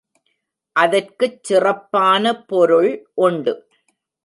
அதற்குச் 0.75 1.43
சிறப்பான 1.43 2.33
பொருள் 2.45 2.91
உண்டு. 3.21 3.53